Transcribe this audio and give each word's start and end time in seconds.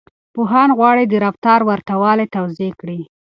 پوهان 0.33 0.69
غواړي 0.77 1.03
د 1.07 1.13
رفتار 1.25 1.59
ورته 1.69 1.93
والی 2.01 2.25
توضيح 2.35 2.71
کړي. 2.81 2.99